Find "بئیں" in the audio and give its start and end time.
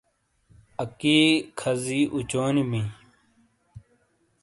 2.69-2.89